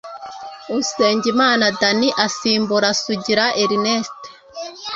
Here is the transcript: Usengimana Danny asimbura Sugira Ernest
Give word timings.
Usengimana 0.77 1.65
Danny 1.79 2.09
asimbura 2.25 2.89
Sugira 3.01 3.45
Ernest 3.63 4.19